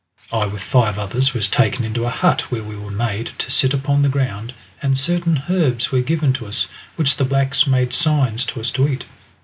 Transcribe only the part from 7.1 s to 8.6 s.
the blacks made signs to